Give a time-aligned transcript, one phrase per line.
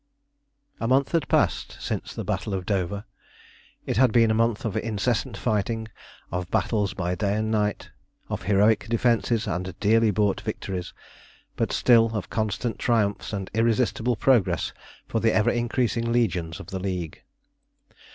[0.79, 3.05] A month had passed since the battle of Dover.
[3.85, 5.89] It had been a month of incessant fighting,
[6.31, 7.91] of battles by day and night,
[8.27, 10.91] of heroic defences and dearly bought victories,
[11.55, 14.73] but still of constant triumphs and irresistible progress
[15.07, 17.21] for the ever increasing legions of the League.